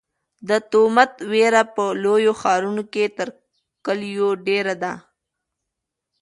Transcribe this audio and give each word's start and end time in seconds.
د 0.49 0.51
تومت 0.71 1.11
وېره 1.31 1.63
په 1.75 1.83
لویو 2.03 2.33
ښارونو 2.41 2.83
کې 2.93 3.03
تر 3.17 3.27
کلیو 3.85 4.29
ډېره 4.47 4.73
ده. 4.83 4.93